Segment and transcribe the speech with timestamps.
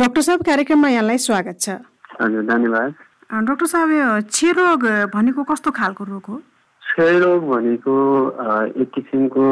[0.00, 1.70] Doctor साहब कार्यक्रममा यहाँलाई स्वागत छ।
[2.20, 2.92] हजुर धन्यवाद।
[3.44, 6.36] डाक्टर साहब यो क्षयरोग भनेको कस्तो खालको रोग हो?
[6.82, 7.94] क्षयरोग भनेको
[8.80, 9.44] एक किसिमको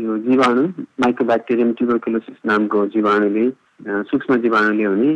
[0.00, 0.62] यो जीवाणु
[1.04, 3.44] माइक्रोब्याक्टेरियम ट्युबरकुलोसिस नामको जीवाणुले
[4.08, 5.12] सूक्ष्म जीवाणुले हुने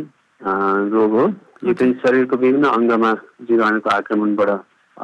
[0.92, 1.24] रोग हो।
[1.64, 3.14] यो चाहिँ शरीरको विभिन्न अङ्गमा
[3.48, 4.50] जीवाणुको आक्रमणबाट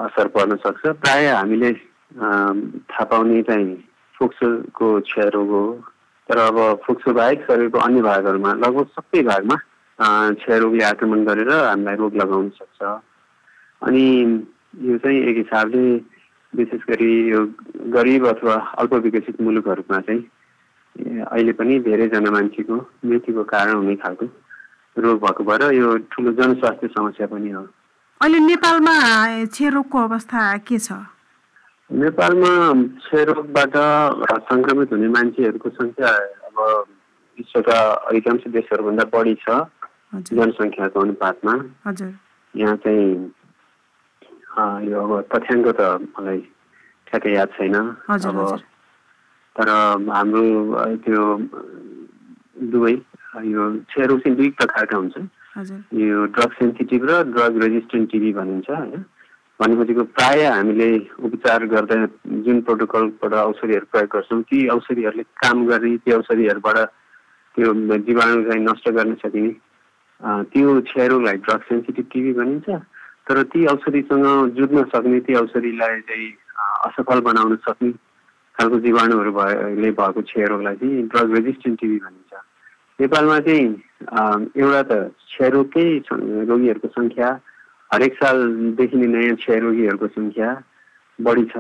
[0.05, 3.73] असर पर्न सक्छ। प्राय हामीले थाहा पाउने चाहिँ
[4.21, 5.67] फोक्सोको क्षयरोग हो।
[6.29, 9.57] तर अब फोक्सो बाहेक शरीरको अन्य भागहरूमा लगभग सबै भागमा
[9.99, 12.83] क्षयरोगले आक्रमण गरेर हामीलाई रोग लगाउन सक्छ।
[13.83, 14.05] अनि
[14.83, 15.85] यो चाहिँ एक हिसाबले
[16.53, 17.45] विशेष गरी यो
[17.93, 20.23] गरिब अथवा अल्प विकसित मुलुकहरूमा चाहिँ
[21.25, 24.27] अहिले पनि धेरैजना मान्छेको मृत्युको कारण हुने खालको
[24.97, 27.67] रोग भएको भएर यो ठुलो जनस्वास्थ्य समस्या पनि हो।
[28.21, 28.95] अहिले नेपालमा
[29.47, 30.93] क्षयरोगको अवस्था के छ?
[31.91, 32.53] नेपालमा
[33.05, 33.75] क्षयरोगबाट
[34.49, 36.11] सङ्क्रमित हुने मान्छेहरूको सङ्ख्या
[36.49, 36.57] अब
[37.39, 37.79] विश्वका
[38.11, 39.47] अधिकांश देशहरूभन्दा बढी छ
[40.33, 41.55] जनसङ्ख्याको अनुपातमा।
[42.55, 43.09] यहाँ चाहिँ
[44.89, 45.81] यो अब तथ्याङ्क त
[46.15, 46.41] मलाई
[47.07, 48.39] ठ्याक्कै याद छैन। अब
[49.57, 49.69] तर
[50.09, 50.45] हाम्रो
[51.05, 51.23] त्यो
[52.73, 52.95] दुवै
[53.55, 55.27] यो क्षयरोग चाहिँ दुई प्रकारका हुन्छन्
[56.01, 59.05] यो ड्रग सेन्सिटिभ र ड्रग रेजिस्टेन्ट टिभी भनिन्छ होइन?
[59.65, 60.89] भनेपछिको प्राय हामीले
[61.25, 61.97] उपचार गर्दा
[62.45, 66.79] जुन प्रोटोकलबाट औषधिहरू प्रयोग गर्छौँ ती औषधिहरूले काम गर्ने ती औषधिहरूबाट
[67.57, 67.73] त्यो
[68.07, 69.53] जीवाणु चाहिँ नष्ट गर्न सकिने।
[70.53, 72.69] त्यो क्षयरोगलाई ड्रग सेन्सिटिभ टिभी भनिन्छ।
[73.25, 74.27] तर ती औषधिसँग
[74.57, 76.29] जुझ्न सक्ने ती औषधिलाई चाहिँ
[76.87, 77.91] असफल बनाउन सक्ने
[78.57, 82.33] खालको जीवाणुहरू भएले भएको क्षयरोगलाई चाहिँ ड्रग रेजिस्टेन्ट टिभी भनिन्छ।
[82.99, 83.67] नेपालमा चाहिँ
[84.61, 84.93] एउटा त
[85.25, 85.89] क्षयरोगकै
[86.53, 87.29] रोगीहरूको सङ्ख्या
[87.95, 88.39] हरेक साल
[88.83, 90.51] देखिने नयाँ क्षयरोगीहरूको सङ्ख्या
[91.19, 91.57] बढी छ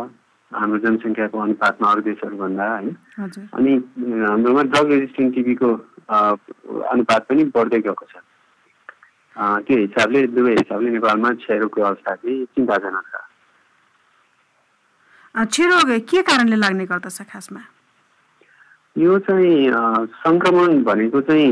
[0.52, 2.88] हाम्रो जनसङ्ख्याको अनुपातमा अरू देशहरूभन्दा होइन?
[3.58, 3.72] अनि
[4.28, 5.68] हाम्रोमा ड्रग रेजिस्टेन्ट टिबीको
[6.94, 8.14] अनुपात पनि बढ्दै गएको छ।
[9.66, 13.14] त्यो हिसाबले दुवै हिसाबले नेपालमा क्षयरोगको अवस्था चाहिँ चिन्ताजनक छ।
[15.34, 17.62] क्षयरोग के कारणले लाग्ने गर्दछ खासमा?
[18.96, 19.56] यो चाहिँ
[20.22, 21.50] सङ्क्रमण भनेको चाहिँ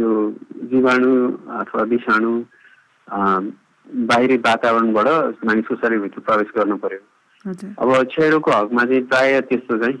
[0.00, 0.10] यो
[0.70, 1.12] जीवाणु
[1.58, 2.32] अथवा विषाणु
[3.10, 5.08] बाहिरी वातावरणबाट
[5.44, 7.00] मानिसको शरीरभित्र प्रवेश गर्नु पर्यो।
[7.80, 9.96] अब क्षयरोगको हकमा चाहिँ प्राय त्यस्तो चाहिँ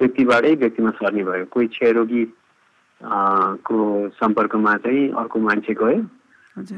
[0.00, 2.24] व्यक्तिबाटै व्यक्तिमा सर्ने भयो। कोही क्षयरोगी
[3.66, 3.76] को
[4.14, 6.00] सम्पर्कमा चाहिँ अर्को मान्छे गयो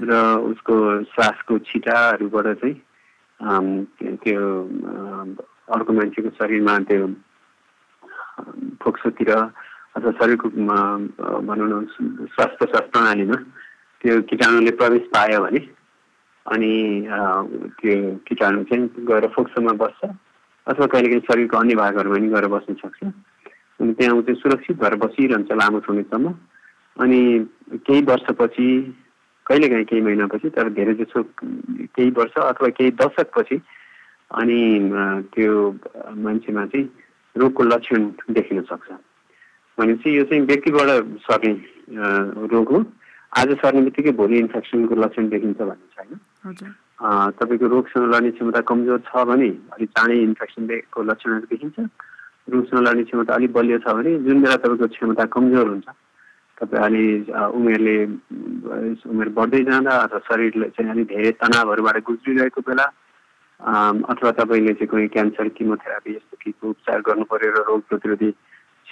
[0.08, 0.12] र
[0.50, 0.74] उसको
[1.12, 2.76] श्वासको छिटाहरूबाट चाहिँ
[4.22, 4.42] त्यो
[5.74, 7.06] अर्को मान्छेको शरीरमा त्यो
[8.82, 10.48] फोक्सोतिर अथवा शरीरको
[11.48, 11.84] भनौँ न
[12.32, 13.38] स्वास्थ्य प्रश्वास प्रणालीमा
[14.04, 15.60] त्यो किटाणुले प्रवेश पायो भने
[16.46, 16.72] अनि
[17.80, 17.94] त्यो
[18.28, 20.00] किटाणु चाहिँ गएर फोक्सोमा बस्छ
[20.66, 23.00] अथवा कहिलेकाहीँ शरीरको अन्य भागहरूमा पनि गएर बस्न सक्छ।
[23.80, 26.32] अनि त्यहाँ चाहिँ सुरक्षित भएर बसिरहन्छ लामो समयसम्म।
[26.96, 27.20] अनि
[27.80, 28.68] केही वर्षपछि
[29.46, 31.22] कहिलेकाहीँ केही महिनापछि तर धेरै जसो
[31.96, 33.56] केही वर्ष अथवा केही दशकपछि
[34.36, 34.60] अनि
[35.32, 35.52] त्यो
[36.24, 36.86] मान्छेमा चाहिँ
[37.36, 38.00] रोगको लक्षण
[38.36, 38.88] देखिन सक्छ।
[39.78, 40.88] भनेपछि यो चाहिँ व्यक्तिबाट
[41.24, 41.52] सर्ने
[42.52, 42.82] रोग हो।
[43.34, 46.10] आज सर्ने बित्तिकै भोलि इन्फेक्सनको लक्षण देखिन्छ भन्ने छैन।
[47.34, 51.78] तपाईँको रोगसँग लड्ने क्षमता कमजोर छ भने अलिक चाँडै इन्फेक्सनको लक्षणहरू देखिन्छ।
[52.54, 55.88] रोगसँग लड्ने क्षमता अलिक बलियो छ भने जुन बेला तपाईँको क्षमता कमजोर हुन्छ
[56.58, 57.04] तपाईँ अलि
[57.58, 57.96] उमेरले
[59.10, 62.86] उमेर बढ्दै जाँदा अथवा शरीरले चाहिँ अलिक धेरै तनावहरूबाट गुज्रिरहेको बेला
[64.14, 68.30] अथवा तपाईँले चाहिँ कुनै क्यान्सर किमोथेरापी जस्तो किको उपचार गर्नु पर्यो र रोग प्रतिरोधी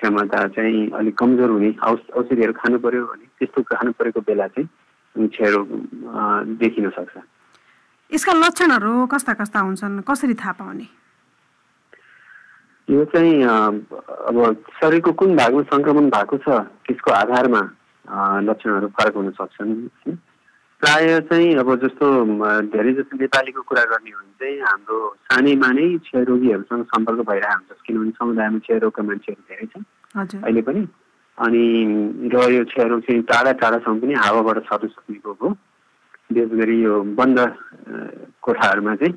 [0.03, 1.71] क्षमता चाहिँ अलिक कमजोर हुने
[2.19, 5.69] औषधिहरू खानु पर्यो भने त्यस्तो खानु परेको बेला चाहिँ क्षयरोग
[6.59, 7.15] देखिन सक्छ।
[8.11, 10.01] यसका लक्षणहरू कस्ता कस्ता हुन्छन्?
[10.03, 10.87] कसरी थाहा पाउने?
[12.89, 14.37] यो चाहिँ अब
[14.81, 16.49] शरीरको कुन भागमा सङ्क्रमण भएको छ
[16.83, 17.63] त्यसको आधारमा
[18.43, 19.71] लक्षणहरू फरक हुन सक्छन्।
[20.83, 22.07] प्राय चाहिँ अब जस्तो
[22.75, 24.97] धेरै जस्तो नेपालीको कुरा गर्ने हो भने चाहिँ हाम्रो
[25.31, 29.85] सानैमा नै क्षयरोगीहरूसँग सम्पर्क भइरहेको हुन्छ किनभने समुदायमा क्षयरोगका मान्छेहरू धेरै छन्।
[30.43, 30.83] अहिले पनि।
[31.39, 31.63] अनि
[32.35, 35.49] र यो क्षयरोग चाहिँ टाढा टाढासम्म पनि हावाबाट सर्न सक्ने रोग हो।
[36.33, 37.39] विशेष गरी यो बन्द
[38.43, 39.15] कोठाहरूमा चाहिँ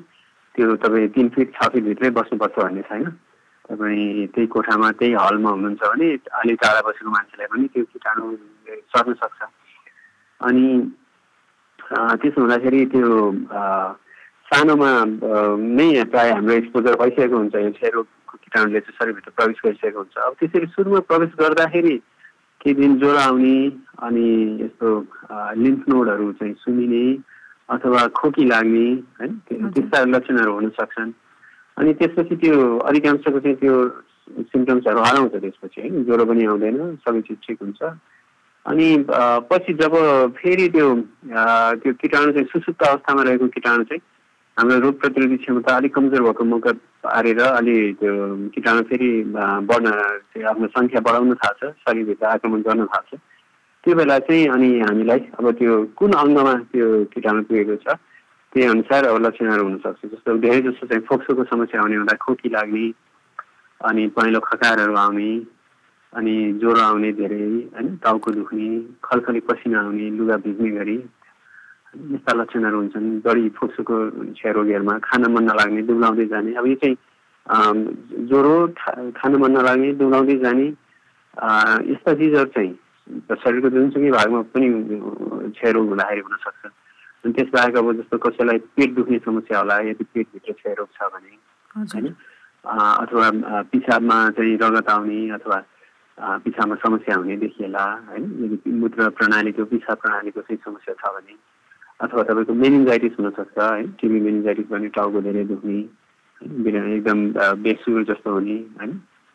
[0.54, 3.10] त्यो तपाईँ तिन फिट छ फिटभित्रै बस्नुपर्छ भन्ने छैन।
[3.66, 8.24] तपाईँ त्यही कोठामा त्यही हलमा हुनुहुन्छ भने अलिक टाढा बसेको मान्छेलाई पनि त्यो किटाणु
[8.94, 9.40] सर्न सक्छ।
[10.40, 10.64] अनि
[11.92, 13.08] त्यसो हुँदाखेरि त्यो
[14.46, 14.90] सानोमा
[15.78, 20.32] नै प्रायः हाम्रो एक्सपोजर भइसकेको हुन्छ। यो क्षयरोगको किटाणुले चाहिँ शरीरभित्र प्रवेश गरिसकेको हुन्छ। अब
[20.40, 21.96] त्यसरी सुरुमा प्रवेश गर्दाखेरि
[22.60, 23.56] केही दिन ज्वरो आउने
[24.06, 24.26] अनि
[24.62, 24.88] यस्तो
[25.62, 27.04] लिम्फ नोडहरू चाहिँ सुनिने
[27.74, 28.86] अथवा खोकी लाग्ने
[29.18, 29.32] होइन
[29.74, 31.10] त्यस्ता लक्षणहरू हुन सक्छन्।
[31.76, 32.56] अनि त्यसपछि त्यो
[32.88, 33.74] अधिकांशको चाहिँ त्यो
[34.52, 37.82] सिम्टम्सहरू हराउँछ त्यसपछि होइन ज्वरो पनि आउँदैन सबै चिज ठिक हुन्छ।
[38.66, 38.88] अनि
[39.50, 39.94] पछि जब
[40.36, 40.88] फेरि त्यो
[41.82, 44.02] त्यो किटाणु चाहिँ सुसुप्त अवस्थामा रहेको किटाणु चाहिँ
[44.56, 46.72] हाम्रो रोग प्रतिरोधी क्षमता अलिक कमजोर भएको मौका
[47.06, 48.12] पारेर अलि त्यो
[48.54, 49.10] किटाणु फेरि
[49.70, 49.86] बढ्न
[50.50, 53.20] आफ्नो सङ्ख्या बढाउन थाल्छ शरीरभित्र आक्रमण गर्न थाल्छ।
[53.84, 57.94] त्यो बेला चाहिँ अनि हामीलाई अब त्यो कुन अङ्गमा त्यो किटाणु पुगेको छ
[58.52, 62.86] त्यही अनुसार अब लक्षणहरू हुनसक्छ जस्तो धेरै जस्तो चाहिँ फोक्सोको समस्या हुने हुँदा खोकी लाग्ने
[63.80, 65.30] अनि पहेँलो खकारहरू आउने
[66.16, 67.40] अनि ज्वरो आउने धेरै
[67.74, 68.66] होइन टाउको दुख्ने
[69.04, 70.96] खलखली पसिना आउने लुगा भिज्ने गरी
[72.12, 73.96] यस्ता लक्षणहरू हुन्छन्। बढी फोक्सोको
[74.32, 76.96] क्षयरोगीहरूमा खान मन नलाग्ने दुब्लाउँदै जाने। अब यो चाहिँ
[78.28, 78.56] ज्वरो
[79.16, 80.66] खान मन नलाग्ने दुब्लाउँदै जाने
[81.92, 82.72] यस्ता चिजहरू चाहिँ
[83.44, 84.68] शरीरको जुनसुकै भागमा पनि
[85.52, 86.64] क्षयरोग हुँदाखेरि हुनसक्छ
[87.24, 91.32] अनि त्यसबाहेक अब जस्तो कसैलाई पेट दुख्ने समस्या होला यदि पेटभित्र क्षयरोग छ भने
[91.76, 92.06] होइन
[92.66, 93.30] अथवा
[93.72, 95.58] पिसाबमा चाहिँ रगत आउने अथवा
[96.18, 101.34] पिसाबमा समस्या हुने देखिएला होइन यदि मूत्र प्रणालीको पिसाब प्रणालीको चाहिँ समस्या छ भने
[102.04, 105.78] अथवा तपाईँको मेनिन्जाइटिस हुनसक्छ है टिबी मेनिन्जाइटिस भने टाउको धेरै दुख्ने
[106.96, 107.18] एकदम
[107.62, 108.92] बेसुर जस्तो हुने होइन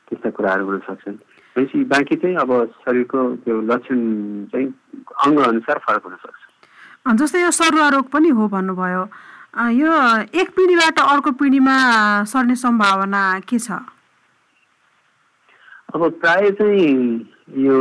[0.09, 1.17] त्यस्ता कुराहरू हुन सक्छन्
[1.55, 2.51] भनेपछि बाँकी चाहिँ अब
[2.81, 3.99] शरीरको त्यो लक्षण
[4.51, 4.67] चाहिँ
[5.25, 6.41] अङ्ग अनुसार फरक हुनसक्छ।
[7.21, 9.03] जस्तै यो सरुवा रोग पनि हो भन्नुभयो।
[9.77, 9.91] यो
[10.41, 11.75] एक पिँढीबाट अर्को पिँढीमा
[12.33, 13.71] सर्ने सम्भावना के छ?
[15.95, 16.87] अब प्राय चाहिँ
[17.63, 17.77] यो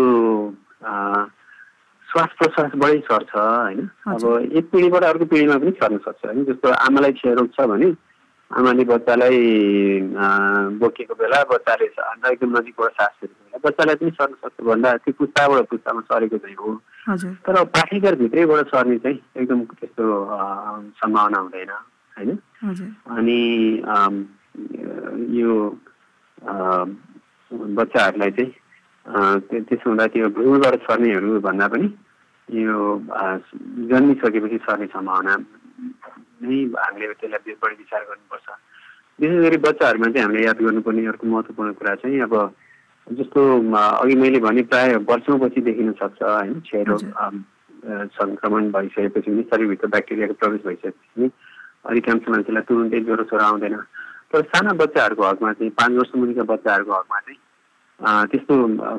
[2.08, 3.80] श्वास प्रश्वासबाटै सर्छ होइन?
[4.06, 4.22] अब
[4.58, 6.44] एक पिँढीबाट अर्को पिँढीमा पनि सर्न सक्छ होइन?
[6.44, 7.88] जस्तो आमालाई क्षयरोग छ भने
[8.50, 9.38] आमाले बच्चालाई
[10.82, 15.68] बोकेको बेला बच्चाले एकदम नजिकबाट सास फेरेको बेला बच्चालाई पनि सर्न सक्छ भन्दा त्यो पुस्ताबाट
[15.70, 16.70] पुस्तामा सरेको चाहिँ हो।
[17.46, 20.04] तर पाठेघरभित्रैबाट सर्ने चाहिँ एकदम त्यस्तो
[20.98, 21.70] सम्भावना हुँदैन
[22.16, 22.30] होइन?
[23.06, 23.40] अनि
[25.38, 25.50] यो
[27.52, 28.52] बच्चाहरूलाई चाहिँ
[29.66, 31.86] त्यसो हुँदा त्यो भ्रूणबाट सर्नेहरू भन्दा पनि
[32.48, 32.76] यो
[33.90, 35.34] जन्मिसकेपछि सर्ने सम्भावना
[36.40, 38.48] नै हामीले त्यसलाई बढी विचार गर्नुपर्छ।
[39.20, 42.34] विशेष गरी बच्चाहरूमा चाहिँ हामीले याद गर्नुपर्ने अर्को महत्त्वपूर्ण कुरा चाहिँ अब
[43.06, 43.40] जस्तो
[43.76, 46.60] अघि मैले भने प्राय वर्षौँपछि देखिन सक्छ होइन?
[46.60, 47.02] क्षयरोग
[48.16, 51.30] सङ्क्रमण भइसकेपछि पनि शरीरभित्र ब्याक्टेरियाको प्रवेश भइसकेपछि पनि
[51.90, 53.76] अधिकांश मान्छेलाई तुरुन्तै ज्वरो सोरो आउँदैन।
[54.32, 57.38] तर साना बच्चाहरूको हकमा चाहिँ पाँच वर्ष मुनिका बच्चाहरूको हकमा चाहिँ
[58.30, 58.54] त्यस्तो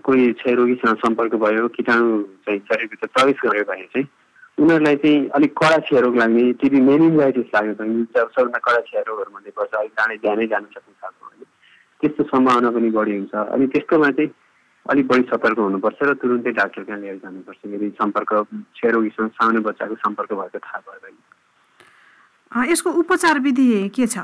[0.06, 2.08] कोही क्षयरोगीसँग सम्पर्क भयो किटाणु
[2.46, 4.08] चाहिँ शरीरभित्र प्रवेश गर्यो भने चाहिँ
[4.58, 9.94] उनीहरूलाई चाहिँ अलिक कडा क्षयरोग लाग्ने टिबी मेनिन्जाइटिस लाग्यो भने सबभन्दा कडा क्षयरोगहरूमध्ये पर्छ अलिक
[10.00, 11.26] चाँडै ज्यानै जान सक्ने खालको
[12.02, 14.30] त्यस्तो सम्भावना पनि बढी हुन्छ। अनि त्यस्तोमा चाहिँ
[14.86, 18.32] अलिक बढी सतर्क हुनुपर्छ र तुरुन्तै डाक्टर कहाँ लिएर जानुपर्छ। यदि सम्पर्क
[18.76, 24.18] क्षयरोगीसँग सानो बच्चाको सम्पर्क भएको थाहा भयो भने। यसको उपचार विधि के छ?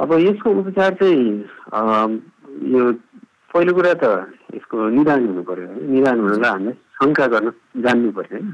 [0.00, 1.24] अब यसको उपचार चाहिँ
[2.72, 2.82] यो
[3.52, 4.04] पहिलो कुरा त
[4.54, 7.48] यसको निदान हुनु पर्यो है। निदान हुनलाई हामीले शङ्का गर्न
[7.84, 8.46] जान्नु पर्यो होइन।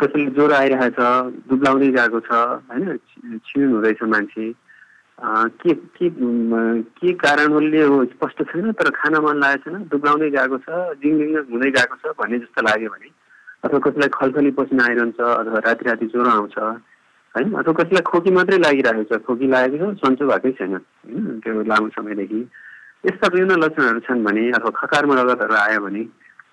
[0.00, 1.00] कसैले ज्वरो आइरहेको छ
[1.50, 2.30] दुब्लाउँदै गएको छ
[2.72, 2.96] होइन
[3.44, 4.46] छिर्नु हुँदैछ मान्छे।
[5.60, 10.68] के के के कारणले हो स्पष्ट छैन तर खान मन लागेको छैन दुब्लाउँदै गएको छ
[11.04, 11.14] जिङ
[11.52, 13.10] हुँदै गएको छ भन्ने जस्तो लाग्यो भने
[13.64, 16.56] अथवा कसैलाई खलखली पसिना आइरहन्छ अथवा राति राति ज्वरो आउँछ
[17.34, 17.48] होइन?
[17.60, 21.40] अथवा कसैलाई खोकी मात्रै लागिरहेको छ खोकी लागेको छ सन्चो भएकै छैन। होइन?
[21.44, 22.40] त्यो लामो समयदेखि
[23.06, 26.02] यस्ता विभिन्न लक्षणहरू छन् भने अथवा खकारमा रगतहरू आयो भने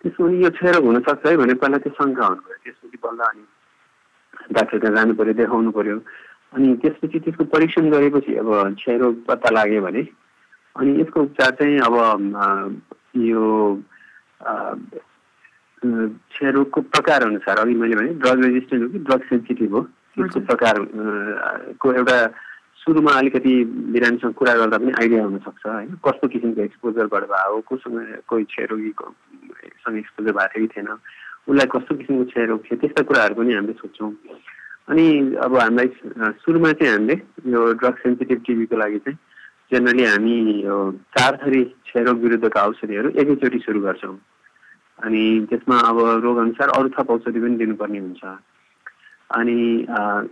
[0.02, 3.44] त्यसो भने यो क्षयरोग हुनसक्छ है भने पहिला त्यो शङ्का हुनु पऱ्यो। त्यसपछि बल्ल अनि
[4.54, 5.98] डाक्टर कहाँ जानु पऱ्यो देखाउनु पऱ्यो।
[6.54, 10.04] अनि त्यसपछि त्यसको परीक्षण गरेपछि अब क्षयरोग पत्ता लाग्यो भने
[10.76, 11.96] अनि यसको उपचार चाहिँ अब
[13.26, 13.44] यो
[15.82, 19.82] क्षयरोगको प्रकार अनुसार अघि मैले भने ड्रग रेजिस्टेन्ट हो कि ड्रग सेन्सिटिभ हो?
[20.16, 22.18] त्यसको प्रकारको एउटा
[22.82, 23.54] सुरुमा अलिकति
[23.94, 25.94] बिरामीसँग कुरा गर्दा पनि आइडिया हुनसक्छ होइन?
[26.06, 27.98] कस्तो किसिमको एक्सपोजरबाट भयो कोसँग
[28.30, 30.90] कोही क्षयरोगीसँग एक्सपोजर भएको थियो कि थिएन
[31.50, 34.12] उसलाई कस्तो किसिमको क्षयरोग थियो त्यस्ता कुराहरू पनि हामीले सोध्छौँ
[34.90, 35.06] अनि
[35.46, 35.90] अब हामीलाई
[36.46, 37.16] सुरुमा चाहिँ हामीले
[37.52, 39.18] यो ड्रग सेन्सिटिभ टिभीको लागि चाहिँ
[39.74, 40.76] जेनरली हामी यो
[41.18, 44.18] चार थरी क्षयरोग विरुद्धको औषधिहरू एकैचोटि सुरु गर्छौँ।
[45.04, 48.24] अनि त्यसमा अब रोग अनुसार अरू थप औषधि पनि दिनुपर्ने हुन्छ।
[49.30, 49.58] अनि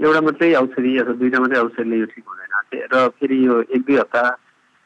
[0.02, 3.98] एउटा मात्रै औषधि अथवा दुईवटा मात्रै औषधिले यो ठिक हुँदैन। र फेरि यो एक दुई
[3.98, 4.24] हप्ता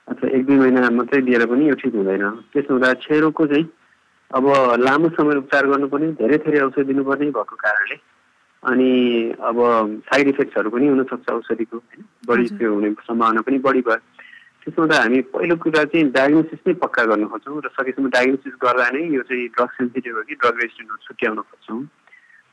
[0.08, 2.24] अथवा एक दुई महिना मात्रै दिएर पनि यो ठिक हुँदैन।
[2.54, 3.66] त्यसो हुँदा क्षयरोगको चाहिँ
[4.32, 4.46] अब
[4.80, 7.96] लामो समय उपचार गर्नुपर्ने धेरै धेरै औषधि दिनुपर्ने भएको कारणले
[8.64, 8.90] अनि
[9.40, 9.58] अब
[10.08, 12.04] साइड इफेक्ट्सहरू पनि हुनसक्छ औषधिको होइन?
[12.28, 14.02] बढी त्यो हुने सम्भावना पनि बढी भयो।
[14.64, 18.90] त्यसो हुँदा हामी पहिलो कुरा चाहिँ डायग्नोसिस नै पक्का गर्न खोज्छौँ र सकेसम्म डायग्नोसिस गर्दा
[18.96, 21.80] नै यो चाहिँ ड्रग सेन्सिटिभ हो कि ड्रग रेजिस्टेन्ट हो छुट्याउन खोज्छौँ।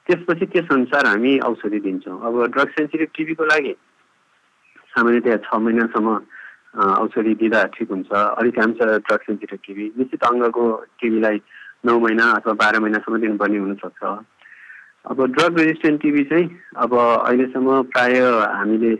[0.07, 3.75] त्यसपछि त्यसअनुसार हामी औषधि दिन्छौँ। अब ड्रग सेन्सिटिभ टिबीको लागि
[4.93, 6.09] सामान्यतया छ महिनासम्म
[6.75, 10.65] औषधि दिँदा ठिक हुन्छ। अधिकांश ड्रग सेन्सिटिभ टिबी निश्चित अङ्गको
[11.01, 11.41] टिबीलाई
[11.87, 14.03] नौ महिना अथवा बाह्र महिनासम्म दिनुपर्ने हुनसक्छ।
[15.11, 16.47] अब ड्रग रेजिस्टेन्ट टिबी चाहिँ
[16.83, 18.21] अब अहिलेसम्म प्राय
[18.59, 18.93] हामीले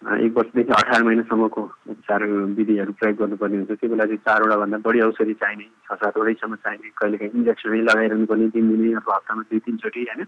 [0.00, 2.24] एक वर्षदेखि अठार महिनासम्मको उपचार
[2.56, 7.32] विधिहरू प्रयोग गर्नुपर्ने हुन्छ। त्यो बेला चाहिँ चारवटाभन्दा बढी औषधि चाहिने छ सातवटैसम्म चाहिने कहिलेकाहीँ
[7.36, 10.24] इन्जेक्सनै लगाइरहनु पर्ने दिन दिने अथवा हप्तामा दुई तिनचोटि होइन?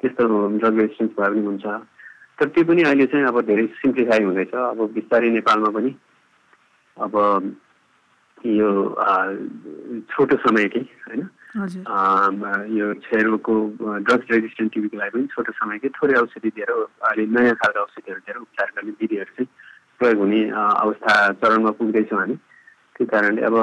[0.00, 0.24] त्यस्तो
[0.56, 1.64] ड्रग रेजिस्टेन्स भए पनि हुन्छ।
[2.40, 5.90] तर त्यो पनि अहिले चाहिँ अब धेरै सिम्प्लिफाई हुँदैछ। अब बिस्तारै नेपालमा पनि
[6.96, 7.14] अब
[8.56, 8.70] यो
[10.08, 11.28] छोटो समयकै होइन?
[11.54, 13.54] यो क्षयरोगको
[14.06, 18.38] ड्रग्स रेजिस्टेन्ट टिभीको लागि पनि छोटो समयकै थोरै औषधि दिएर अहिले नयाँ खालको औषधिहरू दिएर
[18.42, 19.48] उपचार गर्ने विधिहरू चाहिँ
[19.98, 22.36] प्रयोग हुने अवस्था चरणमा पुग्दैछौँ हामी।
[22.98, 23.54] त्यो कारणले अब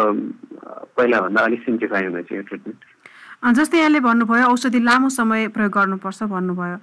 [0.95, 2.79] पहिलाभन्दा अलिक सिम्प्लिफाई हुँदैछ यो ट्रिटमेन्ट।
[3.59, 6.77] जस्तै यहाँले भन्नुभयो औषधि लामो समय प्रयोग गर्नुपर्छ भन्नुभयो।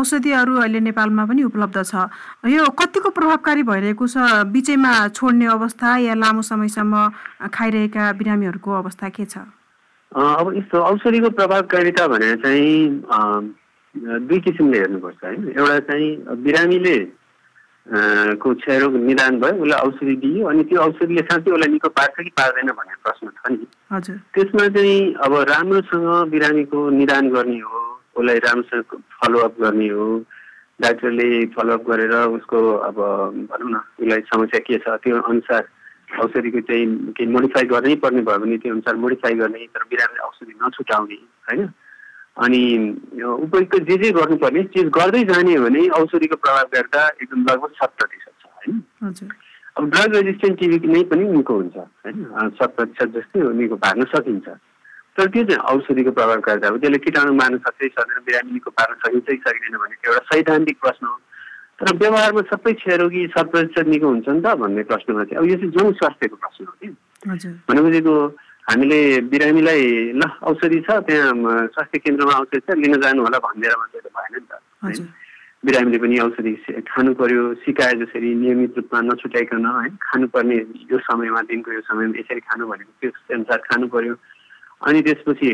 [0.00, 2.08] औषधिहरू अहिले नेपालमा पनि उपलब्ध छ।
[2.48, 4.16] यो कतिको प्रभावकारी भइरहेको छ?
[4.48, 6.94] बिचैमा छोड्ने अवस्था या लामो समयसम्म
[7.52, 9.44] खाइरहेका बिरामीहरूको अवस्था के छ?
[10.12, 12.74] अब यस्तो औषधिको प्रभावकारिता भने चाहिँ
[14.26, 16.10] दुई किसिमले हेर्नुपर्छ होइन एउटा चाहिँ
[16.42, 16.96] बिरामीले
[18.42, 22.30] को क्षयरोग निदान भयो उसलाई औषधि दियो अनि त्यो औषधिले साँच्चै उसलाई निको पार्छ कि
[22.38, 23.66] पार्दैन भन्ने प्रश्न छ नि।
[24.34, 27.80] त्यसमा चाहिँ अब राम्रोसँग बिरामीको निदान गर्ने हो
[28.18, 30.06] उसलाई राम्रोसँग फलोअप गर्ने हो
[30.82, 32.96] डाक्टरले फलोअप गरेर उसको अब
[33.50, 35.68] भनौँ न उसलाई समस्या के छ त्यो अनुसार
[36.18, 36.86] औषधिको चाहिँ
[37.16, 41.68] केही मोडिफाई गर्नै पर्ने भयो भने त्यो अनुसार मोडिफाई गर्ने तर बिरामीले औषधि नछुटाउने होइन?
[42.40, 42.62] अनि
[43.20, 48.32] उपयुक्त जे जे गर्नुपर्ने चिज गर्दै जाने हो भने औषधिको प्रभावकारिता एकदम लगभग शत प्रतिशत
[48.40, 48.82] छ होइन?
[49.76, 52.50] अब ड्रग रेजिस्टेन्ट टिबी नै पनि निको हुन्छ होइन?
[52.58, 54.48] शत प्रतिशत जस्तै निको पार्न सकिन्छ।
[55.16, 59.36] तर त्यो चाहिँ औषधिको प्रभावकारिता हो त्यसले किटाणु मार्न सक्छ सक्दैन बिरामीको पार्न सकिन्छ कि
[59.36, 61.16] सकिँदैन भने एउटा सैद्धान्तिक प्रश्न हो।
[61.80, 65.72] तर व्यवहारमा सबै क्षयरोगी प्रतिशत निको हुन्छ नि त भन्ने प्रश्नमा चाहिँ। अब यो चाहिँ
[65.72, 66.88] जन स्वास्थ्यको प्रश्न हो कि?
[67.68, 68.00] भनेपछि
[68.70, 69.00] हामीले
[69.32, 69.84] बिरामीलाई
[70.14, 71.32] ल औषधि छ त्यहाँ
[71.74, 75.08] स्वास्थ्य केन्द्रमा औषधि छ लिन जानु होला भनिदिएर मात्रै त भएन नि त।
[75.64, 76.52] बिरामीले पनि औषधि
[76.88, 79.88] खानु पर्यो सिकाए जसरी नियमित रूपमा नछुट्याइकन है?
[80.04, 80.56] खानुपर्ने
[80.92, 84.14] यो समयमा दिनको यो समयमा यसरी खानु भनेको त्यो अनुसार खानु पर्यो।
[84.86, 85.50] अनि त्यसपछि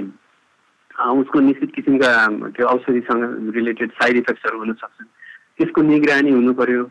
[0.97, 2.11] उसको निश्चित किसिमका
[2.55, 3.23] त्यो औषधिसँग
[3.57, 5.09] रिलेटेड साइड इफेक्ट्सहरू हुन सक्छन्।
[5.59, 6.85] त्यसको निगरानी हुनु पर्यो।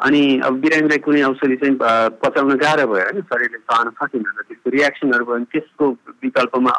[0.00, 1.76] अनि अब बिरामीलाई कुनै औषधि चाहिँ
[2.24, 3.20] पचाउन गाह्रो भयो होइन?
[3.20, 5.84] शरीरले सहन सकिँदैन त्यसको रियाक्सनहरू भयो भने त्यसको
[6.24, 6.72] विकल्पमा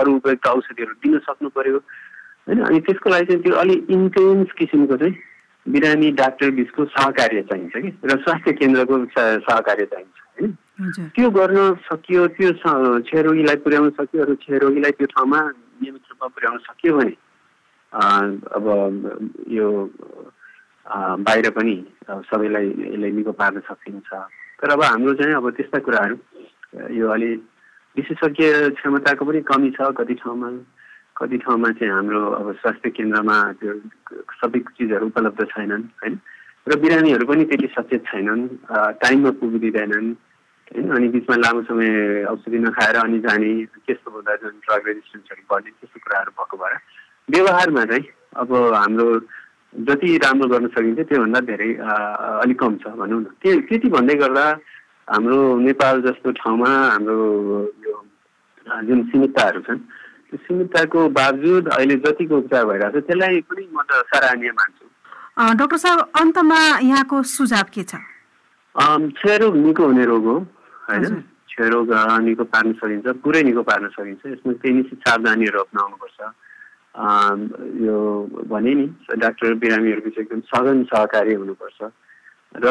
[0.00, 2.60] अरू उपयुक्त औषधिहरू दिन सक्नु पर्यो। होइन?
[2.62, 5.14] अनि त्यसको लागि चाहिँ त्यो अलिक इन्टेन्स किसिमको चाहिँ
[5.66, 7.90] बिरामी डाक्टर बिचको सहकार्य चाहिन्छ कि?
[8.04, 10.52] र स्वास्थ्य केन्द्रको सहकार्य चाहिन्छ होइन?
[11.16, 12.50] त्यो गर्न सकियो त्यो
[13.08, 15.40] क्षयरोगीलाई पुर्याउन सक्यो अरू क्षयरोगीलाई त्यो ठाउँमा
[15.80, 17.14] नियमित रूपमा पुर्याउन सक्यो भने
[18.56, 18.66] अब
[19.50, 19.68] यो
[20.86, 21.74] बाहिर पनि
[22.30, 24.10] सबैलाई यसले निको पार्न सकिन्छ।
[24.62, 26.16] तर अब हाम्रो चाहिँ अब त्यस्ता कुराहरू
[26.94, 27.30] यो अलि
[27.96, 30.50] विशेषज्ञ क्षमताको पनि कमी छ कति ठाउँमा।
[31.16, 33.72] कति ठाउँमा चाहिँ हाम्रो अब स्वास्थ्य केन्द्रमा त्यो
[34.36, 36.14] सबै चिजहरू उपलब्ध छैनन् होइन?
[36.66, 38.42] र बिरामीहरू पनि त्यति सचेत छैनन्
[39.00, 40.08] टाइममा पुगिदिँदैनन्
[40.70, 40.86] होइन?
[40.92, 41.88] अनि बिचमा लामो समय
[42.30, 43.50] औषधि नखाएर अनि जाने
[43.86, 46.74] त्यस्तो हुँदा जुन ड्रग रेजिस्टेन्सहरू बढ्ने त्यस्तो कुराहरू भएको भएर
[47.28, 48.04] व्यवहारमा चाहिँ
[48.36, 49.08] अब हाम्रो
[49.72, 51.70] जति राम्रो गर्न सकिन्छ त्योभन्दा धेरै
[52.42, 54.46] अलिक कम छ भनौँ न। त्यो त्यति भन्दै गर्दा
[55.08, 57.16] हाम्रो नेपाल जस्तो ठाउँमा हाम्रो
[57.86, 57.94] यो
[58.86, 59.78] जुन सीमितताहरू छन्
[60.26, 64.84] त्यो सीमितताको बावजुद अहिले जतिको उपचार भइरहेको छ त्यसलाई पनि म त सराहनीय मान्छु।
[65.60, 68.00] डाक्टर साहब अन्तमा यहाँको सुझाव के छ?
[68.74, 70.36] क्षयरोग निको हुने रोग हो
[70.88, 71.14] होइन?
[71.52, 71.88] क्षयरोग
[72.26, 76.18] निको पार्न सकिन्छ पुरै निको पार्न सकिन्छ। यसमा केही निश्चित सावधानीहरू अप्नाउनुपर्छ।
[76.96, 77.96] यो
[78.48, 78.86] भने नि
[79.20, 81.80] डाक्टर बिरामीहरू बिच एकदम सघन सहकारी हुनुपर्छ।
[82.56, 82.66] र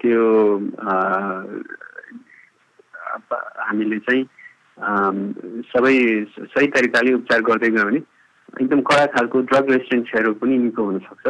[0.00, 0.24] त्यो
[3.64, 4.22] हामीले चाहिँ
[5.72, 5.94] सबै
[6.28, 8.00] सही तरिकाले उपचार गर्दै गयो भने
[8.60, 11.26] एकदम कडा खालको ड्रग रेसिस्टेन्ट क्षयरोग पनि निको हुनसक्छ।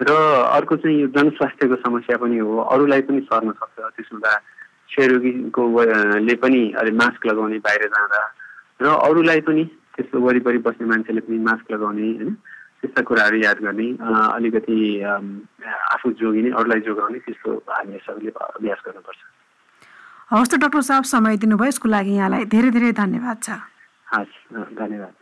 [0.00, 0.10] र
[0.58, 4.32] अर्को चाहिँ यो जनस्वास्थ्यको समस्या पनि हो अरूलाई पनि सर्न सक्छ। त्यसो हुँदा
[4.90, 5.62] क्षयरोगीको
[6.26, 8.20] ले पनि अहिले मास्क लगाउने बाहिर जाँदा।
[8.82, 9.62] र अरूलाई पनि
[9.94, 12.34] त्यस्तो वरिपरि बस्ने मान्छेले पनि मास्क लगाउने होइन?
[12.80, 19.20] त्यस्ता कुराहरू याद गर्ने अलिकति आफू जोगिने अरूलाई जोगाउने त्यस्तो हामी सबैले अभ्यास गर्नुपर्छ।
[20.30, 23.48] हवस् त डक्टर साहब समय दिनुभयो। यसको लागि यहाँलाई धेरै धेरै धन्यवाद छ।
[24.14, 24.34] हस्
[24.80, 25.14] धन्यवाद।